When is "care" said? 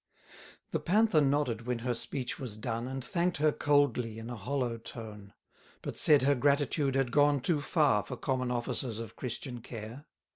9.61-10.05